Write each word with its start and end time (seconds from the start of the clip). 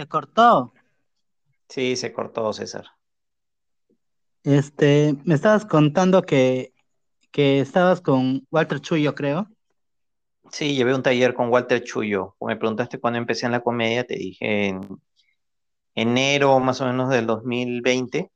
Se 0.00 0.08
cortó. 0.08 0.72
Sí, 1.68 1.94
se 1.94 2.10
cortó, 2.10 2.50
César. 2.54 2.86
Este, 4.44 5.14
me 5.24 5.34
estabas 5.34 5.66
contando 5.66 6.22
que, 6.22 6.72
que 7.30 7.60
estabas 7.60 8.00
con 8.00 8.46
Walter 8.50 8.80
Chuyo, 8.80 9.14
creo. 9.14 9.46
Sí, 10.50 10.74
llevé 10.74 10.94
un 10.94 11.02
taller 11.02 11.34
con 11.34 11.50
Walter 11.50 11.84
Chuyo. 11.84 12.34
Me 12.40 12.56
preguntaste 12.56 12.98
cuándo 12.98 13.18
empecé 13.18 13.44
en 13.44 13.52
la 13.52 13.60
comedia, 13.60 14.06
te 14.06 14.14
dije 14.14 14.68
en 14.68 14.80
enero 15.94 16.58
más 16.60 16.80
o 16.80 16.86
menos 16.86 17.10
del 17.10 17.26
2020. 17.26 18.30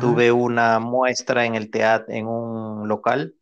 Tuve 0.00 0.32
una 0.32 0.80
muestra 0.80 1.46
en 1.46 1.54
el 1.54 1.70
teatro, 1.70 2.12
en 2.12 2.26
un 2.26 2.88
local, 2.88 3.36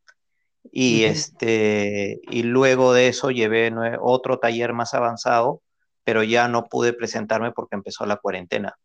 y 0.70 1.04
este, 1.04 2.20
y 2.28 2.42
luego 2.42 2.92
de 2.92 3.08
eso 3.08 3.30
llevé 3.30 3.72
otro 4.00 4.38
taller 4.38 4.74
más 4.74 4.92
avanzado, 4.92 5.62
pero 6.04 6.22
ya 6.22 6.48
no 6.48 6.64
pude 6.64 6.92
presentarme 6.92 7.52
porque 7.52 7.76
empezó 7.76 8.06
la 8.06 8.16
cuarentena. 8.16 8.76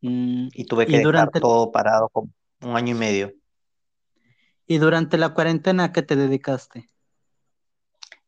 Mm, 0.00 0.48
y 0.52 0.64
tuve 0.64 0.86
que 0.86 0.98
dejar 0.98 1.30
todo 1.30 1.72
parado 1.72 2.08
como 2.10 2.30
un 2.62 2.76
año 2.76 2.94
y 2.94 2.98
medio. 2.98 3.32
¿Y 4.66 4.78
durante 4.78 5.16
la 5.18 5.30
cuarentena 5.30 5.84
a 5.84 5.92
qué 5.92 6.02
te 6.02 6.16
dedicaste? 6.16 6.88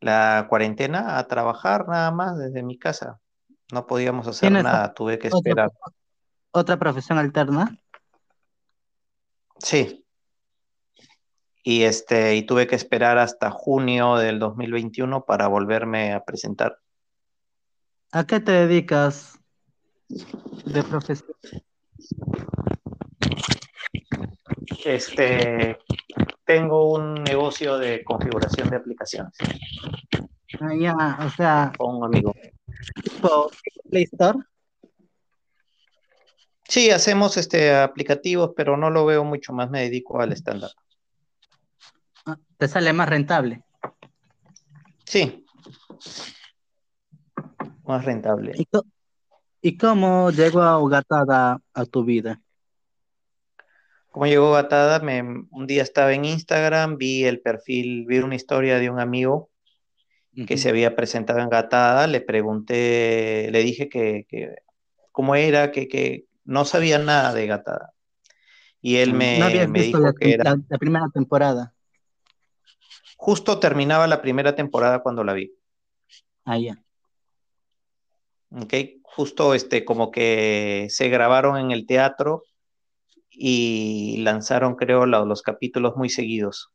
La 0.01 0.47
cuarentena 0.49 1.19
a 1.19 1.27
trabajar 1.27 1.89
nada 1.89 2.11
más 2.11 2.39
desde 2.39 2.63
mi 2.63 2.79
casa. 2.79 3.21
No 3.73 3.87
podíamos 3.87 4.27
hacer 4.27 4.53
nada, 4.53 4.95
tuve 4.95 5.19
que 5.19 5.29
esperar. 5.29 5.71
¿Otra 6.53 6.79
profesión 6.79 7.19
alterna? 7.19 7.77
Sí. 9.59 10.05
Y 11.63 11.83
este, 11.83 12.37
y 12.37 12.43
tuve 12.43 12.67
que 12.67 12.77
esperar 12.77 13.19
hasta 13.19 13.51
junio 13.51 14.17
del 14.17 14.39
2021 14.39 15.25
para 15.25 15.49
volverme 15.49 16.15
a 16.15 16.25
presentar. 16.25 16.79
¿A 18.13 18.27
qué 18.27 18.41
te 18.41 18.53
dedicas 18.53 19.39
de 20.09 20.83
profesión? 20.83 21.29
Este, 24.85 25.79
tengo 26.45 26.95
un 26.95 27.15
negocio 27.23 27.77
de 27.77 28.03
configuración 28.05 28.71
de 28.71 28.77
aplicaciones. 28.77 29.35
Ah, 30.61 30.75
ya, 30.75 31.19
o 31.21 31.31
sea. 31.31 31.73
Con 31.77 31.97
un 31.97 32.05
amigo. 32.05 32.35
¿Tipo 33.03 33.51
Play 33.91 34.05
Store? 34.05 34.39
Sí, 36.67 36.91
hacemos 36.91 37.37
este 37.37 37.75
aplicativos, 37.75 38.53
pero 38.57 38.77
no 38.77 38.91
lo 38.91 39.05
veo 39.05 39.25
mucho 39.25 39.53
más, 39.53 39.71
me 39.71 39.83
dedico 39.83 40.21
al 40.21 40.33
estándar. 40.33 40.71
Ah, 42.27 42.37
¿Te 42.57 42.69
sale 42.69 42.93
más 42.93 43.09
rentable? 43.09 43.63
Sí. 45.05 45.45
Más 47.89 48.05
rentable. 48.05 48.53
¿Y, 49.63 49.79
cómo 49.79 50.31
llegó 50.31 50.87
Gatada 50.89 51.59
a 51.73 51.87
tu 51.87 52.05
vida? 52.05 52.39
¿Cómo 54.11 54.27
llegó 54.27 54.53
Gatada? 54.53 54.99
Me, 54.99 55.23
un 55.23 55.67
día 55.67 55.85
estaba 55.85 56.13
en 56.13 56.27
Instagram, 56.27 56.99
vi 56.99 57.25
el 57.25 57.41
perfil, 57.41 58.05
vi 58.07 58.19
una 58.19 58.35
historia 58.35 58.79
de 58.79 58.91
un 58.91 59.01
amigo 59.01 59.49
que 60.47 60.59
se 60.59 60.69
había 60.69 60.95
presentado 60.95 61.39
en 61.39 61.49
Gatada, 61.49 62.07
le 62.07 62.21
pregunté, 62.21 63.49
le 63.53 63.63
dije 63.63 63.89
que, 63.89 64.27
cómo 65.11 65.35
era, 65.35 65.73
que, 65.73 66.27
no 66.45 66.67
sabía 66.67 66.99
nada 66.99 67.33
de 67.33 67.47
Gatada. 67.47 67.95
Y 68.83 68.97
él 68.97 69.15
me, 69.15 69.39
dijo 69.73 70.13
que 70.13 70.35
era... 70.35 70.59
La, 70.69 70.77
primera 70.77 71.09
temporada. 71.09 71.73
Justo 73.17 73.59
terminaba 73.59 74.07
la 74.07 74.21
primera 74.21 74.55
temporada 74.55 75.03
cuando 75.03 75.25
la 75.25 75.33
vi. 75.33 75.55
Ah, 76.45 76.59
ya. 76.59 76.85
Ok, 78.51 78.75
justo 79.03 79.55
este, 79.55 79.85
como 79.85 80.11
que 80.11 80.87
se 80.91 81.09
grabaron 81.09 81.59
en 81.59 81.71
el 81.71 81.87
teatro 81.87 82.45
y 83.31 84.19
lanzaron, 84.23 84.75
creo, 84.75 85.07
los 85.07 85.43
capítulos 85.43 85.97
muy 85.97 86.09
seguidos. 86.09 86.73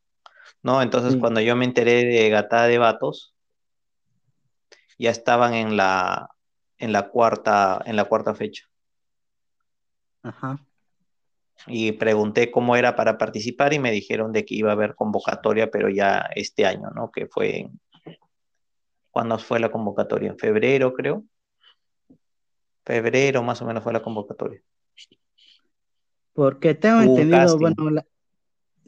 ¿no? 0.64 0.82
Entonces, 0.82 1.18
cuando 1.18 1.42
yo 1.42 1.56
me 1.56 1.66
enteré 1.66 2.06
de 2.06 2.30
Gatada 2.30 2.68
de 2.68 2.78
Vatos, 2.78 3.36
ya 4.98 5.12
estaban 5.12 5.54
en 5.54 5.76
la, 5.76 6.30
en 6.78 6.94
la, 6.94 7.10
cuarta, 7.10 7.82
en 7.86 7.98
la 7.98 8.06
cuarta 8.06 8.34
fecha. 8.34 8.66
Ajá. 10.24 10.58
Y 11.68 11.92
pregunté 11.94 12.50
cómo 12.50 12.76
era 12.76 12.96
para 12.96 13.18
participar 13.18 13.74
y 13.74 13.80
me 13.80 13.92
dijeron 13.92 14.32
de 14.32 14.46
que 14.46 14.56
iba 14.56 14.70
a 14.70 14.74
haber 14.74 14.96
convocatoria, 14.96 15.70
pero 15.70 15.90
ya 15.90 16.30
este 16.36 16.66
año, 16.66 16.90
¿no? 16.96 17.12
Que 17.12 17.28
fue 17.28 17.60
en... 17.60 17.80
¿Cuándo 19.12 19.38
fue 19.38 19.60
la 19.60 19.70
convocatoria? 19.70 20.32
En 20.32 20.40
febrero, 20.40 20.94
creo. 20.94 21.24
Febrero 22.86 23.44
más 23.44 23.62
o 23.62 23.66
menos 23.66 23.84
fue 23.84 23.94
la 23.94 24.02
convocatoria. 24.02 24.62
Porque 26.34 26.74
tengo 26.74 27.02
entendido, 27.02 27.58
bueno, 27.60 27.90
la, 27.90 28.06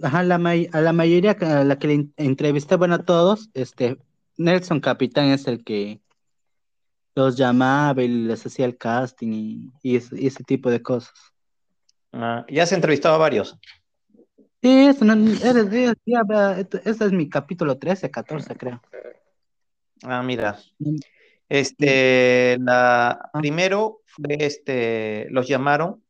a 0.02 0.24
la 0.24 0.94
mayoría 0.94 1.32
a 1.32 1.64
la 1.64 1.78
que 1.78 1.88
le 1.88 2.10
entrevisté, 2.18 2.76
bueno, 2.76 2.96
a 2.96 3.06
todos, 3.06 3.50
este, 3.54 3.98
Nelson 4.38 4.80
Capitán 4.80 5.28
es 5.28 5.48
el 5.48 5.64
que 5.64 6.02
los 7.16 7.38
llamaba 7.38 8.04
y 8.04 8.08
les 8.08 8.46
hacía 8.46 8.66
el 8.66 8.78
casting 8.78 9.72
y, 9.82 9.96
ese, 9.96 10.44
tipo 10.44 10.70
de 10.70 10.82
cosas. 10.82 11.14
Ah, 12.12 12.46
ya 12.50 12.66
se 12.66 12.76
entrevistado 12.76 13.16
a 13.16 13.20
varios. 13.20 13.58
Sí, 14.62 14.88
eso, 14.88 15.06
eres, 15.06 15.96
este 16.84 17.06
es 17.06 17.12
mi 17.12 17.30
capítulo 17.30 17.78
13, 17.78 18.10
14, 18.10 18.56
creo. 18.56 18.82
Ah, 20.04 20.24
mira. 20.24 20.58
Este, 21.50 22.58
la, 22.60 23.12
ah. 23.12 23.30
primero 23.40 24.02
fue 24.06 24.38
este, 24.40 25.28
los 25.30 25.48
llamaron, 25.48 26.04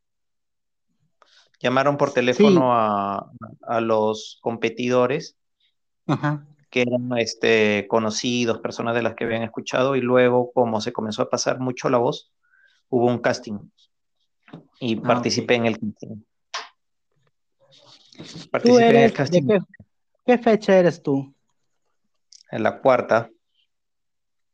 llamaron 1.59 1.97
por 1.97 2.13
teléfono 2.13 2.73
a, 2.73 3.31
a, 3.62 3.81
los 3.81 4.40
competidores. 4.41 5.35
Ajá 6.07 6.46
que 6.75 6.81
eran 6.81 7.18
este, 7.18 7.88
conocidos, 7.88 8.59
personas 8.59 8.96
de 8.96 9.01
las 9.01 9.16
que 9.16 9.23
habían 9.23 9.44
escuchado, 9.44 9.96
y 9.96 10.01
luego, 10.01 10.51
como 10.51 10.81
se 10.81 10.91
comenzó 10.91 11.22
a 11.22 11.29
pasar 11.29 11.57
mucho 11.57 11.88
la 11.90 12.00
voz, 12.00 12.34
hubo 12.90 13.06
un 13.06 13.19
casting 13.19 13.59
y 14.79 14.97
ah, 14.97 15.02
participé 15.02 15.56
en 15.56 15.66
el 15.67 15.79
casting. 15.79 16.23
Participé 18.52 18.90
en 18.90 18.96
el 18.97 19.13
casting. 19.13 19.47
qué, 20.25 20.38
fecha 20.38 20.78
eres 20.78 21.02
tú? 21.02 21.34
En 22.52 22.63
la 22.63 22.79
cuarta. 22.81 23.29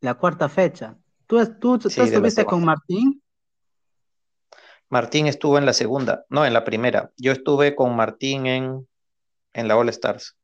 La 0.01 0.15
cuarta 0.15 0.49
fecha. 0.49 0.97
¿Tú, 1.27 1.37
tú, 1.59 1.75
estuviste 1.75 2.43
con 2.43 2.65
Martín? 2.65 3.23
Martín 4.89 5.27
estuvo 5.27 5.57
en 5.57 5.65
la 5.65 5.71
segunda, 5.71 6.25
no, 6.27 6.45
en 6.45 6.51
la 6.53 6.65
primera. 6.65 7.13
Yo 7.15 7.31
estuve 7.31 7.75
con 7.75 7.95
Martín 7.95 8.45
en, 8.45 8.87
en 9.53 9.67
la 9.69 9.77
All 9.77 9.87
Stars. 9.89 10.35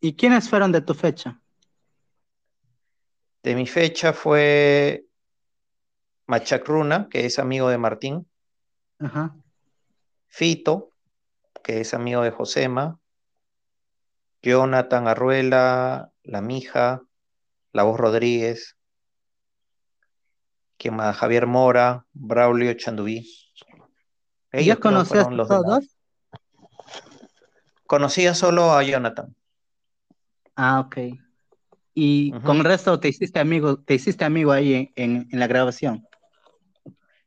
¿Y 0.00 0.16
quiénes 0.16 0.48
fueron 0.48 0.72
de 0.72 0.80
tu 0.80 0.94
fecha? 0.94 1.40
De 3.44 3.54
mi 3.54 3.66
fecha 3.66 4.12
fue 4.12 5.04
Machacruna, 6.26 7.08
que 7.08 7.26
es 7.26 7.38
amigo 7.38 7.68
de 7.68 7.78
Martín. 7.78 8.28
Ajá. 8.98 9.36
Fito, 10.26 10.90
que 11.62 11.80
es 11.80 11.94
amigo 11.94 12.22
de 12.22 12.32
Josema. 12.32 12.98
Jonathan 14.42 15.06
Arruela, 15.06 16.10
La 16.24 16.40
Mija, 16.40 17.02
La 17.72 17.82
Voz 17.82 17.98
Rodríguez. 17.98 18.76
¿Quién 20.76 20.96
más? 20.96 21.16
Javier 21.16 21.46
Mora, 21.46 22.06
Braulio 22.12 22.72
Chandubí. 22.74 23.28
¿Ya 24.52 24.76
conocías 24.76 25.26
a 25.26 25.30
todos? 25.30 25.96
Conocía 27.86 28.34
solo 28.34 28.72
a 28.72 28.82
Jonathan. 28.82 29.34
Ah, 30.56 30.80
ok. 30.80 30.96
¿Y 31.94 32.32
con 32.40 32.58
el 32.58 32.64
resto 32.64 32.98
te 33.00 33.08
hiciste 33.08 33.38
amigo, 33.38 33.78
te 33.78 33.94
hiciste 33.94 34.24
amigo 34.24 34.52
ahí 34.52 34.92
en, 34.96 35.28
la 35.30 35.46
grabación? 35.46 36.06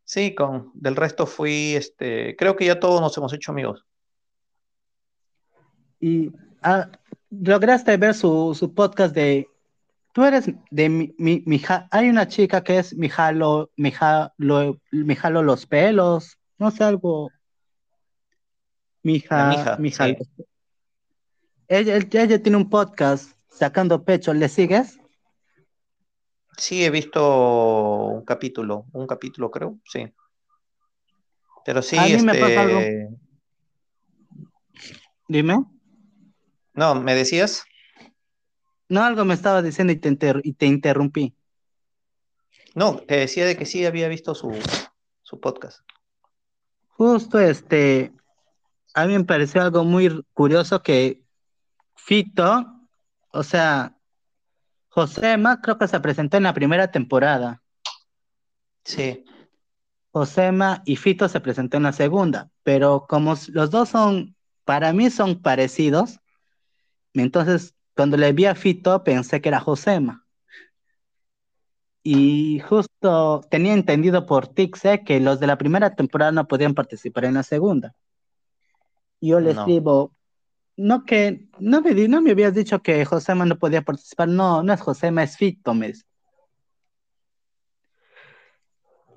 Sí, 0.03 0.33
con 0.33 0.71
del 0.73 0.95
resto 0.95 1.25
fui, 1.25 1.75
este, 1.75 2.35
creo 2.35 2.55
que 2.55 2.65
ya 2.65 2.79
todos 2.79 3.01
nos 3.01 3.15
hemos 3.17 3.33
hecho 3.33 3.51
amigos. 3.51 3.85
Y 5.99 6.31
ah, 6.61 6.89
lograste 7.29 7.95
ver 7.97 8.13
su, 8.13 8.73
podcast 8.75 9.13
de, 9.15 9.47
tú 10.15 10.23
eres 10.23 10.49
de 10.71 10.87
mi, 10.87 11.13
mi, 11.17 11.61
hay 11.91 12.07
una 12.07 12.25
chica 12.25 12.63
que 12.63 12.79
es 12.79 12.95
Mijalo, 12.95 13.69
Mijalo, 13.75 14.79
Mijalo 14.91 15.43
los 15.43 15.65
pelos, 15.65 16.39
no 16.57 16.71
sé, 16.71 16.85
algo. 16.85 17.29
Mija, 19.03 19.75
mija, 19.77 20.07
ella, 21.67 21.97
ella 21.97 22.41
tiene 22.41 22.57
un 22.57 22.69
podcast 22.69 23.33
sacando 23.49 24.05
pecho, 24.05 24.33
¿le 24.33 24.47
sigues? 24.47 24.97
Sí, 26.57 26.85
he 26.85 26.89
visto 26.89 28.05
un 28.05 28.23
capítulo, 28.23 28.85
un 28.93 29.07
capítulo 29.07 29.51
creo, 29.51 29.79
sí. 29.83 30.13
Pero 31.65 31.81
sí, 31.81 31.97
A 31.97 32.07
me 32.23 32.35
pasa 32.35 32.61
algo. 32.61 32.79
Este, 32.79 33.09
Dime. 35.27 35.65
No, 36.73 36.95
¿me 36.95 37.15
decías? 37.15 37.65
No, 38.87 39.03
algo 39.03 39.25
me 39.25 39.33
estaba 39.33 39.61
diciendo 39.61 39.93
y 39.93 39.97
te, 39.97 40.09
y 40.43 40.53
te 40.53 40.65
interrumpí. 40.65 41.35
No, 42.75 42.97
te 42.97 43.17
decía 43.17 43.45
de 43.45 43.57
que 43.57 43.65
sí 43.65 43.85
había 43.85 44.07
visto 44.07 44.35
su, 44.35 44.51
su 45.23 45.39
podcast. 45.39 45.79
Justo 46.89 47.39
este, 47.39 48.13
a 48.93 49.05
mí 49.05 49.17
me 49.17 49.25
pareció 49.25 49.61
algo 49.61 49.83
muy 49.83 50.23
curioso 50.33 50.81
que 50.81 51.23
Fito, 51.95 52.65
o 53.31 53.43
sea, 53.43 53.97
Josema 54.89 55.61
creo 55.61 55.77
que 55.77 55.87
se 55.87 55.99
presentó 55.99 56.37
en 56.37 56.43
la 56.43 56.53
primera 56.53 56.89
temporada. 56.89 57.61
Sí. 58.85 59.25
Josema 60.11 60.81
y 60.85 60.95
Fito 60.95 61.27
se 61.27 61.41
presentó 61.41 61.75
en 61.75 61.83
la 61.83 61.91
segunda, 61.91 62.49
pero 62.63 63.05
como 63.09 63.35
los 63.49 63.69
dos 63.69 63.89
son, 63.89 64.37
para 64.63 64.93
mí 64.93 65.09
son 65.09 65.41
parecidos, 65.41 66.21
entonces 67.13 67.74
cuando 67.95 68.17
le 68.17 68.33
vi 68.33 68.45
a 68.45 68.55
Fito 68.55 69.03
pensé 69.03 69.41
que 69.41 69.49
era 69.49 69.59
Josema. 69.59 70.25
Y 72.03 72.59
justo 72.59 73.41
tenía 73.49 73.73
entendido 73.73 74.25
por 74.27 74.47
Tixe 74.47 75.03
que 75.03 75.19
los 75.19 75.39
de 75.39 75.47
la 75.47 75.57
primera 75.57 75.95
temporada 75.95 76.31
no 76.31 76.47
podían 76.47 76.75
participar 76.75 77.25
en 77.25 77.33
la 77.33 77.43
segunda. 77.43 77.95
Yo 79.21 79.39
le 79.39 79.51
escribo, 79.51 80.13
no 80.77 81.03
que, 81.03 81.47
no 81.57 81.81
me, 81.81 82.07
no 82.07 82.21
me 82.21 82.31
habías 82.31 82.53
dicho 82.53 82.83
que 82.83 83.03
Josema 83.05 83.45
no 83.45 83.57
podía 83.57 83.81
participar. 83.81 84.27
No, 84.27 84.61
no 84.61 84.73
es 84.73 84.81
Josema, 84.81 85.23
es 85.23 85.37
Fito, 85.37 85.73
me 85.73 85.93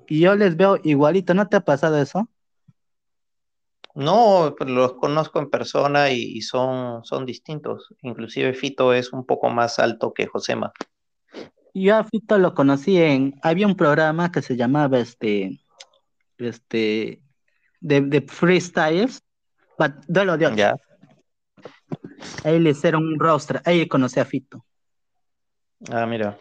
Y 0.07 0.21
yo 0.21 0.35
les 0.35 0.57
veo 0.57 0.79
igualito, 0.83 1.35
¿no 1.35 1.47
te 1.47 1.57
ha 1.57 1.61
pasado 1.61 2.01
eso? 2.01 2.27
No, 3.95 4.55
pues, 4.57 4.69
los 4.69 4.93
conozco 4.93 5.39
en 5.39 5.49
persona 5.49 6.11
y, 6.11 6.41
son, 6.41 7.03
son 7.03 7.25
distintos. 7.25 7.93
Inclusive 8.01 8.53
Fito 8.53 8.93
es 8.93 9.11
un 9.11 9.25
poco 9.25 9.49
más 9.49 9.79
alto 9.79 10.13
que 10.13 10.27
Josema. 10.27 10.71
Yo 11.73 11.95
a 11.95 12.03
Fito 12.03 12.37
lo 12.37 12.53
conocí 12.53 12.97
en, 12.97 13.39
había 13.41 13.67
un 13.67 13.75
programa 13.75 14.31
que 14.31 14.41
se 14.41 14.55
llamaba 14.55 14.99
este, 14.99 15.59
este, 16.37 17.21
de, 17.79 18.01
de 18.01 18.21
freestyles, 18.21 19.23
duelo 20.07 20.37
de 20.37 20.55
Ya. 20.55 20.75
Ahí 22.43 22.59
le 22.59 22.71
hicieron 22.71 23.05
un 23.05 23.19
rostro, 23.19 23.59
ahí 23.65 23.87
conocí 23.87 24.19
a 24.19 24.25
Fito. 24.25 24.65
Ah, 25.91 26.05
mira. 26.05 26.37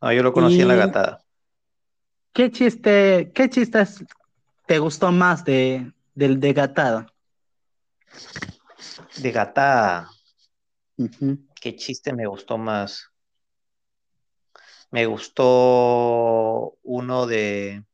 Ah, 0.00 0.12
yo 0.12 0.22
lo 0.22 0.32
conocí 0.32 0.60
en 0.60 0.68
la 0.68 0.74
gatada. 0.74 1.22
¿Qué 2.32 2.50
chiste, 2.50 3.32
qué 3.34 3.48
chistes 3.48 4.04
te 4.66 4.78
gustó 4.78 5.12
más 5.12 5.44
de, 5.44 5.92
del 6.14 6.40
de 6.40 6.52
gatada? 6.52 7.06
De 9.18 9.30
gatada. 9.30 10.10
¿Qué 11.60 11.76
chiste 11.76 12.12
me 12.12 12.26
gustó 12.26 12.58
más? 12.58 13.10
Me 14.90 15.06
gustó 15.06 16.78
uno 16.82 17.26
de. 17.26 17.84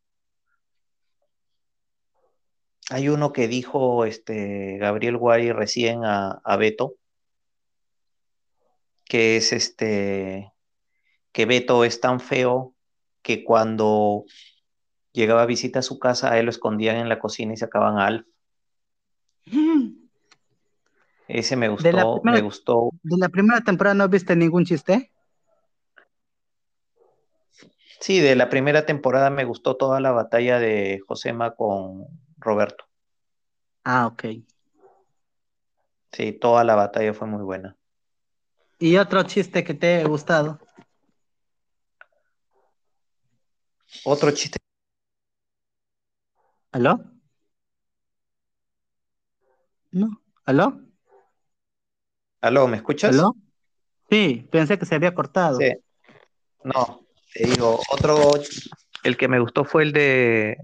Hay 2.90 3.08
uno 3.08 3.32
que 3.32 3.48
dijo 3.48 4.04
este 4.04 4.76
Gabriel 4.78 5.16
Guari 5.16 5.52
recién 5.52 6.04
a, 6.04 6.56
Beto, 6.58 6.94
que 9.04 9.36
es 9.36 9.52
este 9.52 10.52
que 11.32 11.46
Beto 11.46 11.84
es 11.84 12.00
tan 12.00 12.20
feo 12.20 12.74
que 13.22 13.42
cuando 13.42 14.26
llegaba 15.12 15.42
a 15.42 15.46
visita 15.46 15.80
a 15.80 15.82
su 15.82 15.98
casa, 15.98 16.32
a 16.32 16.38
él 16.38 16.46
lo 16.46 16.50
escondían 16.50 16.96
en 16.96 17.08
la 17.08 17.18
cocina 17.18 17.52
y 17.52 17.56
se 17.56 17.64
acaban 17.64 17.98
a 17.98 18.06
Alf. 18.06 18.26
Ese 21.28 21.56
me 21.56 21.68
gustó, 21.68 22.20
me 22.24 22.40
gustó. 22.40 22.90
¿De 23.02 23.16
la 23.16 23.28
primera 23.28 23.60
temporada 23.62 23.94
no 23.94 24.08
viste 24.08 24.36
ningún 24.36 24.64
chiste? 24.64 25.10
Sí, 28.00 28.20
de 28.20 28.34
la 28.34 28.50
primera 28.50 28.84
temporada 28.84 29.30
me 29.30 29.44
gustó 29.44 29.76
toda 29.76 30.00
la 30.00 30.10
batalla 30.10 30.58
de 30.58 31.00
Josema 31.06 31.54
con 31.54 32.06
Roberto. 32.36 32.84
Ah, 33.84 34.08
ok. 34.08 34.24
Sí, 36.10 36.32
toda 36.32 36.64
la 36.64 36.74
batalla 36.74 37.14
fue 37.14 37.28
muy 37.28 37.42
buena. 37.42 37.76
¿Y 38.78 38.96
otro 38.96 39.22
chiste 39.22 39.62
que 39.62 39.74
te 39.74 39.96
haya 39.96 40.08
gustado? 40.08 40.58
Otro 44.04 44.30
chiste. 44.32 44.58
¿Aló? 46.72 47.04
No. 49.90 50.22
¿Aló? 50.46 50.80
¿Aló? 52.40 52.66
¿Me 52.66 52.78
escuchas? 52.78 53.14
¿Aló? 53.14 53.36
Sí, 54.10 54.48
pensé 54.50 54.78
que 54.78 54.86
se 54.86 54.94
había 54.94 55.14
cortado. 55.14 55.58
Sí. 55.58 55.70
No, 56.64 57.06
te 57.34 57.44
digo, 57.46 57.78
otro, 57.90 58.32
el 59.04 59.16
que 59.18 59.28
me 59.28 59.38
gustó 59.38 59.64
fue 59.64 59.82
el 59.82 59.92
de 59.92 60.56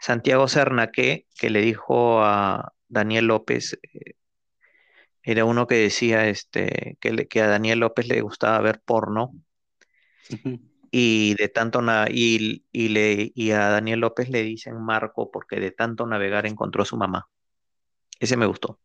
Santiago 0.00 0.48
Cernaque, 0.48 1.26
que 1.38 1.50
le 1.50 1.60
dijo 1.60 2.20
a 2.24 2.72
Daniel 2.88 3.26
López, 3.26 3.78
eh, 3.82 4.14
era 5.22 5.44
uno 5.44 5.68
que 5.68 5.76
decía 5.76 6.28
este, 6.28 6.96
que, 7.00 7.28
que, 7.28 7.42
a 7.42 7.46
Daniel 7.46 7.80
López 7.80 8.08
le 8.08 8.22
gustaba 8.22 8.60
ver 8.60 8.80
porno. 8.84 9.32
Y 10.90 11.34
de 11.34 11.48
tanto 11.48 11.80
y, 12.08 12.64
y, 12.72 12.88
le, 12.88 13.32
y 13.34 13.50
a 13.50 13.68
Daniel 13.68 14.00
López 14.00 14.30
le 14.30 14.42
dicen 14.42 14.80
Marco 14.82 15.30
porque 15.30 15.60
de 15.60 15.70
tanto 15.70 16.06
navegar 16.06 16.46
encontró 16.46 16.82
a 16.82 16.86
su 16.86 16.96
mamá. 16.96 17.28
Ese 18.20 18.36
me 18.36 18.46
gustó. 18.46 18.78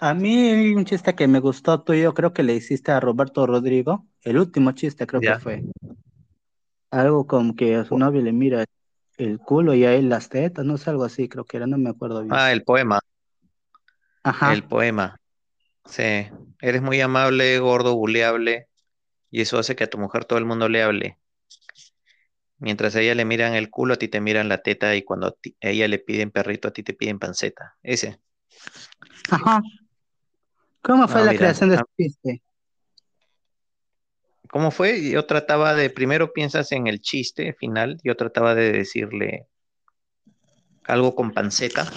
A 0.00 0.12
mí 0.12 0.74
un 0.74 0.84
chiste 0.84 1.14
que 1.14 1.28
me 1.28 1.40
gustó 1.40 1.82
tuyo, 1.82 2.14
creo 2.14 2.32
que 2.32 2.42
le 2.42 2.54
hiciste 2.54 2.92
a 2.92 3.00
Roberto 3.00 3.46
Rodrigo. 3.46 4.06
El 4.22 4.38
último 4.38 4.72
chiste 4.72 5.06
creo 5.06 5.20
que 5.20 5.38
fue. 5.38 5.62
Algo 6.90 7.26
como 7.26 7.54
que 7.54 7.76
a 7.76 7.84
su 7.84 7.96
novio 7.98 8.20
le 8.20 8.32
mira 8.32 8.64
el 9.16 9.38
culo 9.38 9.74
y 9.74 9.84
a 9.84 9.94
él 9.94 10.08
las 10.08 10.28
tetas, 10.28 10.64
no 10.64 10.76
sé, 10.76 10.90
algo 10.90 11.04
así, 11.04 11.28
creo 11.28 11.44
que 11.44 11.56
era, 11.56 11.66
no 11.66 11.78
me 11.78 11.90
acuerdo 11.90 12.22
bien. 12.22 12.34
Ah, 12.34 12.52
el 12.52 12.64
poema. 12.64 13.00
Ajá. 14.22 14.52
El 14.52 14.64
poema. 14.64 15.16
Sí. 15.86 16.26
Eres 16.60 16.82
muy 16.82 17.00
amable, 17.00 17.58
gordo, 17.58 17.94
buleable, 17.94 18.68
y 19.34 19.40
eso 19.40 19.58
hace 19.58 19.74
que 19.74 19.82
a 19.82 19.90
tu 19.90 19.98
mujer 19.98 20.26
todo 20.26 20.38
el 20.38 20.44
mundo 20.44 20.68
le 20.68 20.80
hable. 20.80 21.18
Mientras 22.58 22.94
a 22.94 23.00
ella 23.00 23.16
le 23.16 23.24
miran 23.24 23.54
el 23.54 23.68
culo, 23.68 23.94
a 23.94 23.96
ti 23.96 24.06
te 24.06 24.20
miran 24.20 24.48
la 24.48 24.62
teta, 24.62 24.94
y 24.94 25.02
cuando 25.02 25.26
a, 25.26 25.34
ella 25.58 25.88
le 25.88 25.98
piden 25.98 26.30
perrito, 26.30 26.68
a 26.68 26.70
ti 26.70 26.84
te 26.84 26.92
piden 26.92 27.18
panceta. 27.18 27.76
Ese. 27.82 28.20
Ajá. 29.32 29.60
¿Cómo 30.82 31.08
fue 31.08 31.24
la 31.24 31.34
creación 31.34 31.70
de 31.70 31.74
este 31.74 31.90
chiste? 31.98 32.42
¿Cómo 34.48 34.70
fue? 34.70 35.10
Yo 35.10 35.26
trataba 35.26 35.74
de, 35.74 35.90
primero 35.90 36.32
piensas 36.32 36.70
en 36.70 36.86
el 36.86 37.00
chiste 37.00 37.54
final, 37.54 37.98
yo 38.04 38.16
trataba 38.16 38.54
de 38.54 38.70
decirle 38.70 39.48
algo 40.84 41.16
con 41.16 41.32
panceta, 41.32 41.90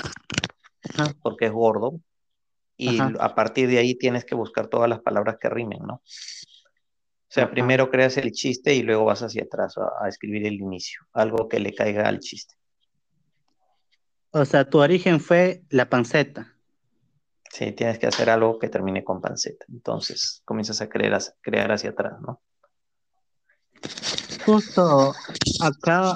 porque 1.22 1.46
es 1.46 1.52
gordo, 1.52 2.02
y 2.78 2.98
a 3.00 3.36
partir 3.36 3.70
de 3.70 3.78
ahí 3.78 3.94
tienes 3.94 4.26
que 4.26 4.34
buscar 4.34 4.70
todas 4.70 4.90
las 4.90 5.02
palabras 5.02 5.38
que 5.40 5.50
rimen, 5.50 5.84
¿no? 5.86 6.02
O 7.30 7.34
sea, 7.34 7.52
primero 7.52 7.90
creas 7.92 8.16
el 8.16 8.32
chiste 8.32 8.74
y 8.74 8.84
luego 8.84 9.04
vas 9.04 9.22
hacia 9.22 9.44
atrás 9.44 9.76
a, 9.78 10.08
escribir 10.08 10.48
el 10.48 10.54
inicio, 10.54 11.02
algo 11.12 11.50
que 11.50 11.60
le 11.60 11.76
caiga 11.76 12.08
al 12.08 12.20
chiste. 12.20 12.56
O 14.32 14.46
sea, 14.46 14.70
tu 14.70 14.80
origen 14.80 15.20
fue 15.20 15.64
la 15.70 15.90
panceta. 15.90 16.56
Sí, 17.52 17.74
tienes 17.74 18.00
que 18.00 18.08
hacer 18.08 18.30
algo 18.30 18.58
que 18.60 18.70
termine 18.70 19.04
con 19.04 19.20
panceta. 19.20 19.66
Entonces 19.68 20.42
comienzas 20.46 20.80
a 20.80 20.88
crear, 20.88 21.22
crear 21.42 21.72
hacia 21.72 21.90
atrás, 21.90 22.14
¿no? 22.22 22.42
Justo 24.46 25.14
acá, 25.62 26.14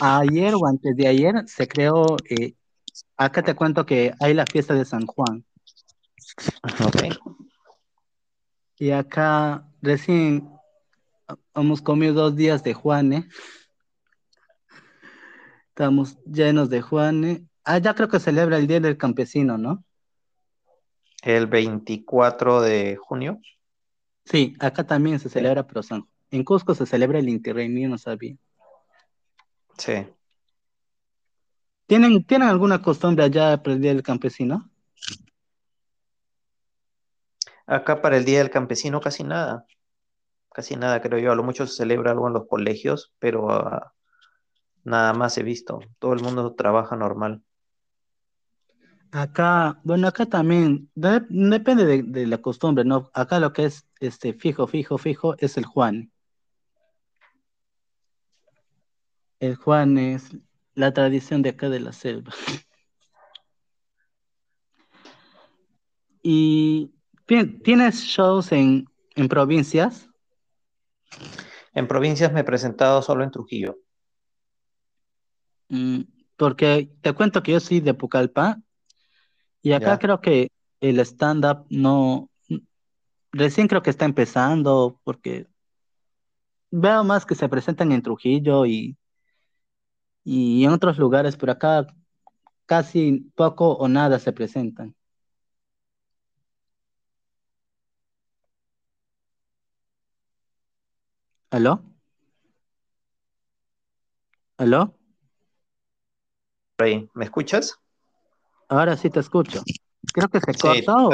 ayer 0.00 0.54
o 0.54 0.66
antes 0.66 0.96
de 0.96 1.08
ayer, 1.08 1.34
se 1.46 1.66
creó, 1.66 2.16
eh, 2.30 2.54
acá 3.16 3.42
te 3.42 3.54
cuento 3.56 3.84
que 3.84 4.12
hay 4.20 4.34
la 4.34 4.46
fiesta 4.46 4.74
de 4.74 4.84
San 4.84 5.04
Juan. 5.06 5.44
Ok. 6.86 7.34
Y 8.78 8.90
acá 8.90 9.68
recién 9.80 10.48
hemos 11.54 11.80
comido 11.80 12.14
dos 12.14 12.36
días 12.36 12.62
de 12.64 12.74
Juane. 12.74 13.28
Estamos 15.68 16.18
llenos 16.24 16.70
de 16.70 16.80
Juane. 16.82 17.46
Ah, 17.64 17.78
ya 17.78 17.94
creo 17.94 18.08
que 18.08 18.20
celebra 18.20 18.58
el 18.58 18.66
Día 18.66 18.80
del 18.80 18.96
Campesino, 18.96 19.58
¿no? 19.58 19.84
El 21.22 21.46
24 21.46 22.60
de 22.60 22.96
junio. 22.96 23.40
Sí, 24.24 24.54
acá 24.58 24.84
también 24.84 25.18
se 25.18 25.28
celebra, 25.28 25.66
pero 25.66 25.80
en 26.30 26.44
Cusco 26.44 26.74
se 26.74 26.86
celebra 26.86 27.18
el 27.18 27.28
Inti 27.28 27.52
no 27.52 27.98
sabía. 27.98 28.36
Sí. 29.78 30.06
¿Tienen, 31.86 32.24
¿Tienen 32.24 32.48
alguna 32.48 32.82
costumbre 32.82 33.24
allá 33.24 33.62
para 33.62 33.74
el 33.74 33.80
Día 33.80 33.92
del 33.94 34.02
Campesino? 34.02 34.70
Acá 37.66 38.02
para 38.02 38.16
el 38.16 38.24
Día 38.24 38.38
del 38.38 38.50
Campesino 38.50 39.00
casi 39.00 39.24
nada. 39.24 39.66
Casi 40.52 40.76
nada, 40.76 41.00
creo 41.00 41.18
yo. 41.18 41.32
A 41.32 41.34
lo 41.34 41.42
mucho 41.42 41.66
se 41.66 41.76
celebra 41.76 42.12
algo 42.12 42.28
en 42.28 42.34
los 42.34 42.46
colegios, 42.46 43.12
pero 43.18 43.50
ah, 43.50 43.94
nada 44.84 45.12
más 45.14 45.36
he 45.38 45.42
visto. 45.42 45.80
Todo 45.98 46.12
el 46.12 46.22
mundo 46.22 46.54
trabaja 46.54 46.96
normal. 46.96 47.42
Acá, 49.10 49.80
bueno, 49.84 50.08
acá 50.08 50.26
también, 50.26 50.90
depende 50.94 52.02
de, 52.02 52.26
la 52.26 52.38
costumbre, 52.38 52.84
¿no? 52.84 53.10
Acá 53.14 53.38
lo 53.38 53.52
que 53.52 53.66
es 53.66 53.86
este 54.00 54.34
fijo, 54.34 54.66
fijo, 54.66 54.98
fijo 54.98 55.36
es 55.38 55.56
el 55.56 55.64
Juan. 55.64 56.10
El 59.38 59.54
Juan 59.54 59.98
es 59.98 60.36
la 60.74 60.92
tradición 60.92 61.42
de 61.42 61.50
acá 61.50 61.68
de 61.68 61.78
la 61.78 61.92
selva. 61.92 62.32
¿Y 66.24 66.92
tienes 67.26 68.02
shows 68.02 68.52
en, 68.52 68.86
en 69.16 69.28
provincias? 69.28 70.08
En 71.72 71.88
provincias 71.88 72.32
me 72.32 72.40
he 72.40 72.44
presentado 72.44 73.02
solo 73.02 73.24
en 73.24 73.30
Trujillo. 73.30 73.78
Mm, 75.68 76.02
porque 76.36 76.90
te 77.00 77.12
cuento 77.12 77.42
que 77.42 77.52
yo 77.52 77.60
soy 77.60 77.80
de 77.80 77.94
Pucallpa 77.94 78.60
y 79.62 79.72
acá 79.72 79.98
creo 79.98 80.20
que 80.20 80.50
el 80.80 81.00
stand-up 81.00 81.66
no, 81.70 82.28
recién 83.32 83.66
creo 83.66 83.82
que 83.82 83.90
está 83.90 84.04
empezando 84.04 85.00
porque 85.04 85.46
veo 86.70 87.04
más 87.04 87.24
que 87.24 87.34
se 87.34 87.48
presentan 87.48 87.92
en 87.92 88.02
Trujillo 88.02 88.66
y, 88.66 88.96
y 90.22 90.64
en 90.64 90.70
otros 90.70 90.98
lugares, 90.98 91.36
pero 91.36 91.52
acá 91.52 91.86
casi 92.66 93.30
poco 93.34 93.72
o 93.72 93.88
nada 93.88 94.18
se 94.18 94.32
presentan. 94.32 94.94
¿Aló? 101.54 101.84
¿Aló? 104.56 104.98
¿Me 107.14 107.24
escuchas? 107.24 107.78
Ahora 108.68 108.96
sí 108.96 109.08
te 109.08 109.20
escucho. 109.20 109.62
Creo 110.12 110.28
que 110.28 110.40
se 110.40 110.52
corta 110.52 110.96
o, 110.96 111.12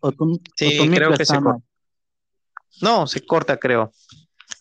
o, 0.00 0.12
tu, 0.12 0.40
sí, 0.56 0.88
creo 0.88 1.12
que 1.12 1.26
se 1.26 1.38
corta. 1.38 1.62
No, 2.80 3.06
se 3.06 3.26
corta, 3.26 3.58
creo. 3.58 3.92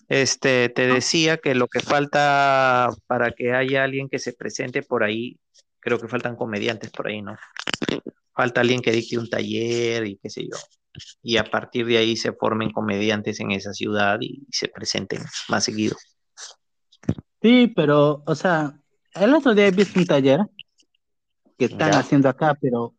Este, 0.10 0.68
te 0.68 0.92
ah. 0.92 0.96
decía 0.96 1.38
que 1.38 1.56
lo 1.56 1.70
que 1.70 1.80
falta 1.80 2.89
para 3.08 3.32
que 3.32 3.53
haya 3.53 3.86
alguien 3.86 4.10
que 4.10 4.20
se 4.20 4.34
presente 4.34 4.84
por 4.84 5.06
ahí, 5.06 5.39
creo 5.80 6.00
que 6.00 6.10
faltan 6.10 6.36
comediantes 6.36 6.92
por 6.92 7.08
ahí, 7.08 7.22
¿no? 7.22 7.38
Falta 8.34 8.62
alguien 8.62 8.82
que 8.82 8.92
dicte 8.92 9.18
un 9.18 9.30
taller 9.30 10.08
y 10.08 10.18
qué 10.18 10.30
sé 10.30 10.44
yo. 10.44 10.58
Y 11.22 11.38
a 11.38 11.44
partir 11.44 11.86
de 11.86 11.98
ahí 11.98 12.16
se 12.16 12.34
formen 12.34 12.72
comediantes 12.72 13.40
en 13.40 13.52
esa 13.52 13.74
ciudad 13.74 14.20
y 14.22 14.46
se 14.52 14.68
presenten 14.68 15.22
más 15.50 15.63
seguido. 15.63 15.96
Sí, 17.42 17.68
pero, 17.75 18.24
o 18.25 18.36
sea, 18.36 18.80
el 19.16 19.34
otro 19.34 19.54
día 19.54 19.68
he 19.68 19.72
visto 19.72 20.00
un 20.00 20.06
taller 20.06 20.40
que 21.58 21.66
están 21.66 21.94
haciendo 21.94 22.30
acá, 22.30 22.58
pero, 22.60 22.96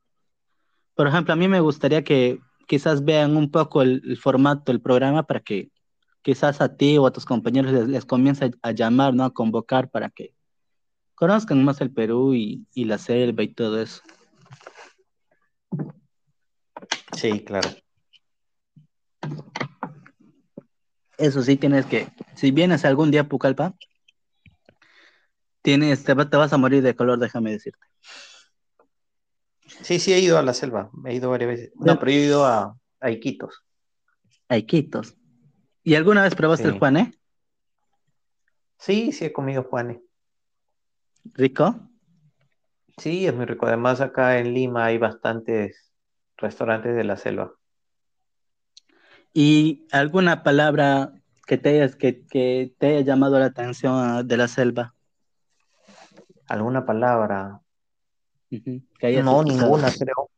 por 0.94 1.06
ejemplo, 1.08 1.32
a 1.32 1.36
mí 1.36 1.48
me 1.48 1.60
gustaría 1.60 2.04
que 2.04 2.38
quizás 2.66 3.04
vean 3.04 3.36
un 3.36 3.50
poco 3.50 3.82
el, 3.82 4.16
formato 4.18 4.70
del 4.70 4.80
programa 4.80 5.24
para 5.24 5.40
que 5.40 5.70
quizás 6.22 6.60
a 6.60 6.76
ti 6.76 6.98
o 6.98 7.06
a 7.06 7.12
tus 7.12 7.24
compañeros 7.24 7.88
les, 7.88 8.04
comience 8.04 8.50
a, 8.62 8.70
llamar, 8.72 9.14
¿no? 9.14 9.24
A 9.24 9.32
convocar 9.32 9.90
para 9.90 10.10
que 10.10 10.34
conozcan 11.14 11.64
más 11.64 11.80
el 11.80 11.90
Perú 11.90 12.34
y, 12.34 12.66
y 12.74 12.84
la 12.84 12.98
selva 12.98 13.42
y 13.42 13.48
todo 13.48 13.80
eso. 13.80 14.02
Sí, 17.14 17.44
claro. 17.44 17.70
Eso 21.16 21.42
sí 21.42 21.56
tienes 21.56 21.86
que, 21.86 22.08
si 22.34 22.50
vienes 22.50 22.84
algún 22.84 23.10
día 23.10 23.22
a 23.22 23.28
Pucallpa, 23.28 23.74
Tienes, 25.64 26.04
te, 26.04 26.12
vas 26.12 26.52
a 26.52 26.58
morir 26.58 26.82
de 26.82 26.94
color, 26.94 27.18
déjame 27.18 27.52
decirte. 27.52 27.86
Sí, 29.80 29.98
sí, 29.98 30.12
he 30.12 30.18
ido 30.18 30.36
a 30.36 30.42
la 30.42 30.52
selva, 30.52 30.90
he 31.06 31.14
ido 31.14 31.30
varias 31.30 31.48
veces. 31.48 31.72
No, 31.76 31.98
pero 31.98 32.10
he 32.10 32.16
ido 32.16 32.44
a, 32.44 32.76
a 33.00 33.10
Iquitos. 33.10 33.64
A 34.50 34.58
Iquitos. 34.58 35.16
¿Y 35.82 35.94
alguna 35.94 36.22
vez 36.22 36.34
probaste 36.34 36.68
el 36.68 36.78
Juané? 36.78 37.14
Sí, 38.78 39.10
sí 39.12 39.24
he 39.24 39.32
comido 39.32 39.62
Juané. 39.62 40.02
¿Rico? 41.32 41.74
Sí, 42.98 43.26
es 43.26 43.34
muy 43.34 43.46
rico. 43.46 43.64
Además, 43.64 44.02
acá 44.02 44.38
en 44.38 44.52
Lima 44.52 44.84
hay 44.84 44.98
bastantes 44.98 45.93
restaurantes 46.36 46.94
de 46.94 47.04
la 47.04 47.16
selva. 47.16 47.52
¿Y 49.32 49.86
alguna 49.90 50.42
palabra 50.42 51.12
que 51.46 51.58
te, 51.58 51.70
hayas, 51.70 51.96
que, 51.96 52.24
que 52.26 52.74
te 52.78 52.88
haya 52.88 53.00
llamado 53.00 53.38
la 53.38 53.46
atención 53.46 53.94
ah, 53.96 54.22
de 54.22 54.36
la 54.36 54.48
selva? 54.48 54.94
¿Alguna 56.46 56.84
palabra? 56.84 57.60
no, 58.50 59.42
ninguna, 59.42 59.90
creo. 59.92 60.30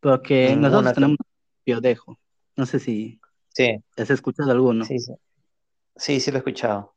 Porque 0.00 0.56
nosotros 0.56 0.94
tenemos 0.94 1.18
piodejo. 1.64 2.18
No 2.56 2.66
sé 2.66 2.80
si 2.80 3.20
sí. 3.48 3.82
has 3.96 4.10
escuchado 4.10 4.50
alguno. 4.50 4.84
Sí, 4.84 4.98
sí. 4.98 5.14
Sí, 5.96 6.20
sí 6.20 6.30
lo 6.30 6.38
he 6.38 6.40
escuchado. 6.40 6.91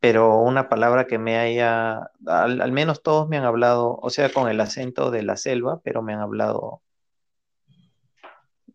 Pero 0.00 0.38
una 0.38 0.68
palabra 0.68 1.06
que 1.06 1.18
me 1.18 1.38
haya, 1.38 2.10
al, 2.26 2.72
menos 2.72 3.02
todos 3.02 3.28
me 3.28 3.36
han 3.36 3.44
hablado, 3.44 3.98
o 4.00 4.10
sea, 4.10 4.32
con 4.32 4.48
el 4.48 4.60
acento 4.60 5.10
de 5.10 5.22
la 5.22 5.36
selva, 5.36 5.80
pero 5.84 6.02
me 6.02 6.14
han 6.14 6.20
hablado 6.20 6.82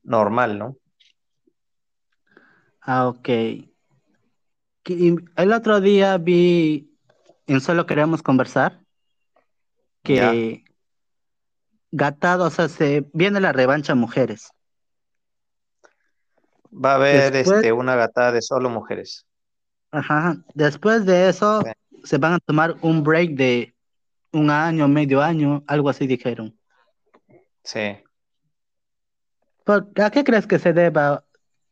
normal, 0.04 0.60
¿no? 0.60 0.78
Ah, 2.82 3.08
ok 3.08 3.30
el 4.86 5.54
otro 5.54 5.82
día 5.82 6.18
vi 6.18 6.96
en 7.48 7.62
Solo 7.62 7.86
Queremos 7.86 8.22
Conversar 8.22 8.82
que 10.04 10.64
Gatado, 11.92 12.46
o 12.46 12.50
sea, 12.50 12.68
se 12.68 13.10
viene 13.14 13.40
la 13.40 13.54
revancha 13.54 13.96
mujeres. 13.96 14.52
Va 16.72 16.92
a 16.92 16.96
haber 16.96 17.36
este, 17.36 17.72
una 17.72 17.96
gatada 17.96 18.34
de 18.34 18.42
solo 18.42 18.70
mujeres. 18.70 19.26
Ajá. 19.96 20.38
Después 20.54 21.06
de 21.06 21.30
eso, 21.30 21.64
se 22.04 22.18
van 22.18 22.34
a 22.34 22.40
tomar 22.40 22.76
un 22.82 23.02
break 23.02 23.32
de 23.32 23.74
un 24.34 24.50
año, 24.50 24.88
medio 24.90 25.22
año, 25.22 25.64
algo 25.68 25.90
así 25.90 26.06
dijeron. 26.06 26.58
Sí. 27.64 27.98
¿A 29.66 30.12
qué 30.12 30.24
crees 30.24 30.46
que 30.46 30.60
se 30.60 30.74
deba 30.74 31.24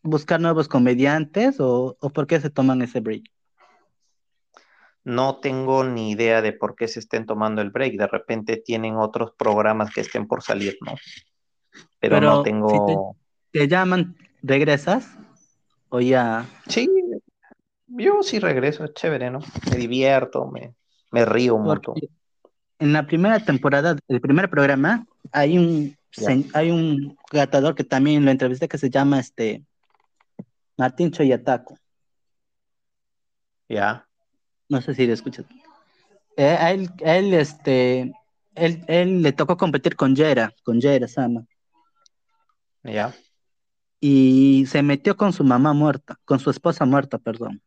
buscar 0.01 0.39
nuevos 0.39 0.70
comediantes 0.70 1.58
o, 1.60 1.98
por 2.13 2.27
qué 2.27 2.39
se 2.39 2.50
toman 2.50 2.82
ese 2.82 3.01
break? 3.01 3.25
No 5.03 5.39
tengo 5.42 5.84
ni 5.84 6.12
idea 6.12 6.42
de 6.42 6.53
por 6.53 6.75
qué 6.75 6.88
se 6.88 7.00
estén 7.00 7.25
tomando 7.25 7.62
el 7.62 7.72
break. 7.72 7.98
De 7.98 8.08
repente 8.08 8.56
tienen 8.56 8.96
otros 8.96 9.34
programas 9.38 9.94
que 9.94 10.00
estén 10.00 10.27
por 10.27 10.42
salir, 10.42 10.77
¿no? 10.80 10.96
Pero, 12.00 12.22
no 12.22 12.42
tengo. 12.42 13.18
te, 13.51 13.68
llaman, 13.68 14.15
¿regresas? 14.42 15.18
¿O 15.89 16.00
ya? 16.00 16.46
Sí, 16.68 16.89
yo 17.97 18.23
sí 18.23 18.39
regreso, 18.39 18.83
es 18.83 18.93
chévere, 18.93 19.29
¿no? 19.29 19.39
Me 19.69 19.77
divierto, 19.77 20.47
me, 20.47 20.73
me 21.12 21.25
río 21.25 21.55
un 21.55 21.63
montón. 21.63 21.95
En 22.79 22.93
la 22.93 23.05
primera 23.05 23.39
temporada, 23.39 23.95
el 24.07 24.21
primer 24.21 24.50
programa, 24.50 25.05
hay 25.31 25.57
un, 25.57 25.97
hay 26.53 26.71
un 26.71 27.17
gatador 27.31 27.75
que 27.75 27.83
también 27.83 28.25
lo 28.25 28.31
entrevisté 28.31 28.67
que 28.67 28.77
se 28.77 28.89
llama 28.89 29.19
este 29.19 29.63
Martín 30.77 31.12
Choyataco. 31.12 31.77
Ya. 33.69 34.07
No 34.69 34.81
sé 34.81 34.93
si 34.95 35.07
le 35.07 35.13
escuchas. 35.13 35.45
Eh, 36.35 36.57
él, 36.71 36.89
él, 37.00 37.33
este, 37.33 38.12
él, 38.55 38.83
él, 38.88 39.21
le 39.21 39.31
tocó 39.31 39.55
competir 39.55 39.95
con 39.95 40.15
Yera, 40.15 40.51
con 40.63 40.81
Yera 40.81 41.07
Sama. 41.07 41.45
Ya. 42.83 43.13
Y 44.00 44.65
se 44.67 44.83
metió 44.83 45.15
con 45.15 45.31
su 45.31 45.43
mamá 45.43 45.73
muerta, 45.73 46.19
con 46.25 46.39
su 46.39 46.50
esposa 46.50 46.85
muerta, 46.85 47.17
perdón. 47.17 47.62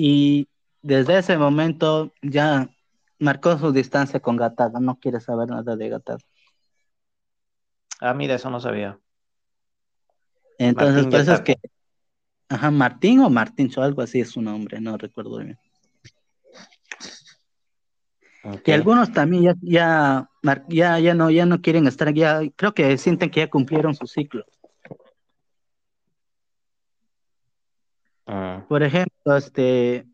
Y 0.00 0.48
desde 0.80 1.18
ese 1.18 1.36
momento 1.36 2.12
ya 2.22 2.70
marcó 3.18 3.58
su 3.58 3.72
distancia 3.72 4.20
con 4.20 4.36
Gatada, 4.36 4.78
no 4.78 5.00
quiere 5.00 5.18
saber 5.18 5.48
nada 5.48 5.74
de 5.74 5.88
Gatada. 5.88 6.20
Ah, 8.00 8.14
mira, 8.14 8.36
eso 8.36 8.48
no 8.48 8.60
sabía. 8.60 8.96
Entonces, 10.56 11.06
por 11.06 11.18
eso 11.18 11.34
es 11.34 11.40
que. 11.40 11.56
Ajá, 12.48 12.70
Martín 12.70 13.18
o 13.18 13.28
Martín, 13.28 13.72
o 13.76 13.82
algo 13.82 14.00
así 14.00 14.20
es 14.20 14.30
su 14.30 14.40
nombre, 14.40 14.80
no 14.80 14.96
recuerdo 14.96 15.38
bien. 15.38 15.58
Y 18.64 18.70
algunos 18.70 19.12
también 19.12 19.42
ya, 19.42 19.54
ya, 19.60 20.30
ya, 20.68 20.98
ya, 21.00 21.14
no, 21.14 21.28
ya 21.28 21.44
no 21.44 21.60
quieren 21.60 21.88
estar, 21.88 22.14
ya 22.14 22.40
creo 22.54 22.72
que 22.72 22.96
sienten 22.98 23.30
que 23.30 23.40
ya 23.40 23.50
cumplieron 23.50 23.96
su 23.96 24.06
ciclo. 24.06 24.44
Ah. 28.28 28.66
Por 28.68 28.82
ejemplo, 28.82 29.36
este 29.36 30.06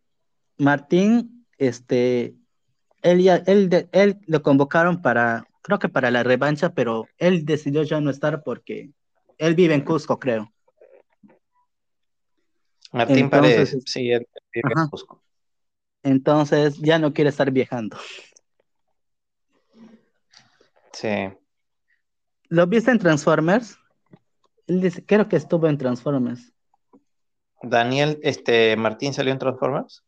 Martín, 0.57 1.47
este, 1.59 2.37
él 3.03 3.23
ya, 3.23 3.37
él, 3.47 3.89
él 3.91 4.21
lo 4.27 4.41
convocaron 4.43 5.03
para, 5.03 5.49
creo 5.63 5.81
que 5.81 5.89
para 5.89 6.13
la 6.13 6.23
revancha, 6.23 6.75
pero 6.75 7.09
él 7.19 7.45
decidió 7.45 7.83
ya 7.83 8.01
no 8.01 8.11
estar 8.11 8.45
porque 8.45 8.93
él 9.37 9.57
vive 9.57 9.75
en 9.75 9.85
Cusco, 9.85 10.21
creo. 10.21 10.53
Martín 12.93 13.29
Paredes, 13.29 13.77
sí, 13.85 14.13
él 14.13 14.25
vive 14.53 14.73
en 14.77 14.89
Cusco. 14.89 15.21
Entonces 16.05 16.79
ya 16.79 17.01
no 17.01 17.13
quiere 17.13 17.31
estar 17.31 17.51
viajando. 17.51 17.97
Sí. 20.93 21.31
¿Lo 22.49 22.69
viste 22.69 22.93
en 22.93 23.01
Transformers? 23.01 23.77
Él 24.69 24.81
dice, 24.81 25.05
creo 25.05 25.29
que 25.29 25.35
estuvo 25.35 25.67
en 25.67 25.79
Transformers. 25.79 26.54
Daniel, 27.67 28.19
este, 28.23 28.77
Martín 28.77 29.13
salió 29.15 29.33
en 29.33 29.39
Transformers. 29.39 30.05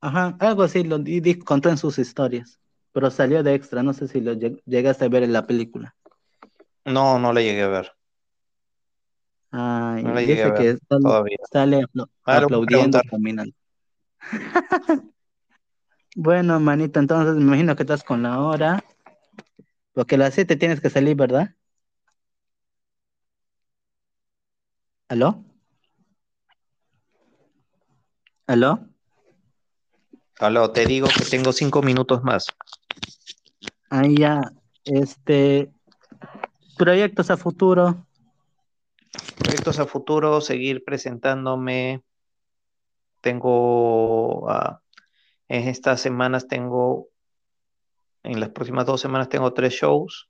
Ajá, 0.00 0.36
algo 0.38 0.62
así 0.62 0.84
lo 0.84 0.98
di- 1.00 1.38
contó 1.40 1.68
en 1.68 1.78
sus 1.78 1.98
historias, 1.98 2.60
pero 2.92 3.10
salió 3.10 3.42
de 3.42 3.54
extra, 3.54 3.82
no 3.82 3.92
sé 3.92 4.06
si 4.06 4.20
lo 4.20 4.32
lleg- 4.34 4.62
llegaste 4.66 5.04
a 5.04 5.08
ver 5.08 5.24
en 5.24 5.32
la 5.32 5.46
película. 5.48 5.96
No, 6.86 7.18
no 7.18 7.32
le 7.34 7.42
llegué 7.44 7.62
a 7.62 7.68
ver. 7.68 7.92
Ay, 9.50 10.04
No 10.04 10.12
la 10.12 10.20
llegué 10.22 10.44
a 10.44 10.48
dice 10.48 10.52
que 10.52 10.76
ver 10.76 10.78
sale, 10.88 11.02
todavía. 11.02 11.38
sale 11.50 11.84
aplaudiendo, 12.30 13.00
caminando. 13.10 13.54
Bueno, 16.16 16.58
manito, 16.60 16.98
entonces 16.98 17.36
me 17.36 17.42
imagino 17.42 17.76
que 17.76 17.84
estás 17.84 18.02
con 18.02 18.22
la 18.24 18.40
hora, 18.40 18.82
porque 19.92 20.16
a 20.16 20.18
las 20.18 20.34
7 20.34 20.56
tienes 20.56 20.80
que 20.80 20.90
salir, 20.90 21.16
¿verdad? 21.16 21.54
¿Aló? 25.08 25.44
¿Aló? 28.46 28.78
Aló, 30.38 30.70
te 30.70 30.84
digo 30.84 31.08
que 31.16 31.24
tengo 31.24 31.52
cinco 31.52 31.80
minutos 31.80 32.22
más. 32.22 32.46
Ahí 33.88 34.16
ya, 34.18 34.42
este, 34.84 35.72
proyectos 36.76 37.30
a 37.30 37.38
futuro. 37.38 38.06
Proyectos 39.38 39.78
a 39.78 39.86
futuro, 39.86 40.42
seguir 40.42 40.84
presentándome. 40.84 42.02
Tengo, 43.22 44.50
ah, 44.50 44.82
en 45.48 45.68
estas 45.68 46.02
semanas 46.02 46.46
tengo, 46.46 47.08
en 48.24 48.40
las 48.40 48.50
próximas 48.50 48.84
dos 48.84 49.00
semanas 49.00 49.30
tengo 49.30 49.54
tres 49.54 49.72
shows. 49.72 50.28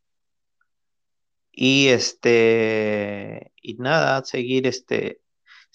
Y 1.50 1.88
este, 1.88 3.52
y 3.60 3.74
nada, 3.74 4.24
seguir 4.24 4.68
este, 4.68 5.20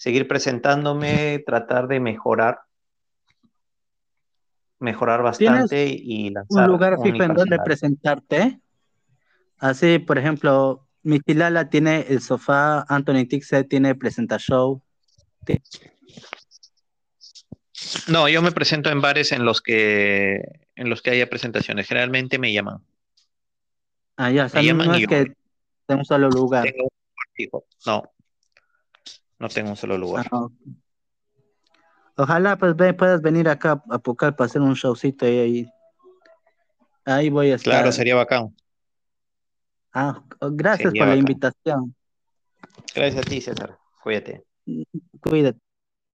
seguir 0.00 0.26
presentándome, 0.26 1.42
tratar 1.44 1.86
de 1.86 2.00
mejorar, 2.00 2.60
mejorar 4.78 5.20
¿Tienes 5.36 5.60
bastante 5.60 5.88
y 5.88 6.28
un 6.28 6.32
lanzar 6.32 6.68
lugar 6.68 6.96
fijo 7.02 7.22
en 7.22 7.34
donde 7.34 7.58
presentarte? 7.58 8.58
Así, 9.58 9.98
por 9.98 10.16
ejemplo, 10.16 10.88
Michilala 11.02 11.68
tiene 11.68 12.06
el 12.08 12.22
sofá, 12.22 12.86
Anthony 12.88 13.26
Tixe 13.28 13.64
tiene 13.64 13.94
presenta 13.94 14.38
show. 14.38 14.82
No, 18.08 18.26
yo 18.26 18.40
me 18.40 18.52
presento 18.52 18.88
en 18.88 19.02
bares 19.02 19.32
en 19.32 19.44
los 19.44 19.60
que, 19.60 20.40
en 20.76 20.88
los 20.88 21.02
que 21.02 21.10
haya 21.10 21.28
presentaciones. 21.28 21.86
Generalmente 21.86 22.38
me 22.38 22.54
llaman. 22.54 22.78
Ah, 24.16 24.30
ya, 24.30 24.46
o 24.46 24.48
sea, 24.48 24.62
Me 24.62 24.72
no, 24.72 24.94
es 24.94 25.00
yo 25.02 25.08
que 25.08 25.34
de 25.88 25.94
un 25.94 26.06
solo 26.06 26.30
lugar. 26.30 26.64
tengo 26.64 26.84
un. 26.84 26.90
No, 27.84 28.02
no 29.40 29.48
tengo 29.48 29.70
un 29.70 29.76
solo 29.76 29.94
Ah, 29.94 29.98
lugar. 29.98 30.26
ok. 30.30 30.52
Ojalá 32.16 32.56
pues 32.58 32.76
ve- 32.76 32.94
puedas 32.94 33.22
venir 33.22 33.48
acá 33.48 33.82
a 33.90 33.98
Pucal 33.98 34.36
para 34.36 34.46
hacer 34.46 34.60
un 34.60 34.74
showcito 34.74 35.26
y 35.26 35.38
ahí, 35.38 35.72
ahí 37.06 37.30
voy 37.30 37.50
a 37.50 37.56
Claro, 37.58 37.88
estar. 37.88 37.92
sería 37.94 38.14
bacán. 38.14 38.54
Ah, 39.92 40.22
gracias 40.40 40.90
Sería 40.90 41.00
por 41.02 41.08
la 41.08 41.16
invitación. 41.16 41.94
Gracias 42.94 43.26
a 43.26 43.28
ti, 43.28 43.40
César. 43.40 43.78
Cuídate. 44.02 44.44
Cuídate. 45.20 45.58